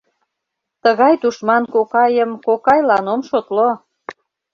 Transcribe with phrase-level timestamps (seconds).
[0.83, 3.69] Тыгай тушман кокайым кокайлан ом шотло!